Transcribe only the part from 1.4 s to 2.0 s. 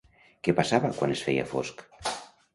fosc?